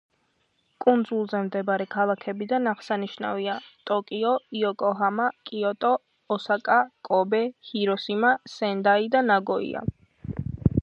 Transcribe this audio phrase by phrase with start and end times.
[0.83, 3.57] კუნძულზე მდებარე ქალაქებიდან აღსანიშნავია:
[3.89, 4.31] ტოკიო,
[4.61, 5.91] იოკოჰამა, კიოტო,
[6.37, 6.79] ოსაკა,
[7.11, 7.43] კობე,
[7.73, 9.85] ჰიროსიმა, სენდაი და ნაგოია.